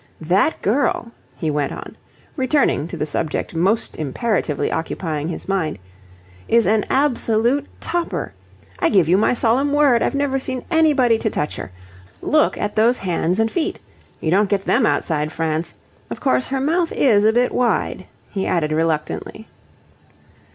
That 0.25 0.59
girl," 0.63 1.11
he 1.37 1.51
went 1.51 1.71
on, 1.71 1.95
returning 2.35 2.87
to 2.87 2.97
the 2.97 3.05
subject 3.05 3.53
most 3.53 3.95
imperatively 3.97 4.71
occupying 4.71 5.27
his 5.27 5.47
mind, 5.47 5.77
"is 6.47 6.65
an 6.65 6.85
absolute 6.89 7.67
topper! 7.79 8.33
I 8.79 8.89
give 8.89 9.07
you 9.07 9.15
my 9.15 9.35
solemn 9.35 9.71
word 9.73 10.01
I've 10.01 10.15
never 10.15 10.39
seen 10.39 10.65
anybody 10.71 11.19
to 11.19 11.29
touch 11.29 11.55
her. 11.57 11.71
Look 12.19 12.57
at 12.57 12.75
those 12.75 12.97
hands 12.97 13.39
and 13.39 13.51
feet. 13.51 13.79
You 14.19 14.31
don't 14.31 14.49
get 14.49 14.65
them 14.65 14.87
outside 14.87 15.31
France. 15.31 15.75
Of 16.09 16.19
course, 16.19 16.47
her 16.47 16.59
mouth 16.59 16.91
is 16.93 17.23
a 17.23 17.31
bit 17.31 17.51
wide," 17.51 18.07
he 18.31 18.45
said 18.45 18.71
reluctantly. 18.71 19.47